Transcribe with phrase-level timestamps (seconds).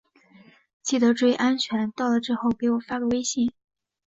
[0.81, 3.53] 记得注意安全，到了之后给我发个微信。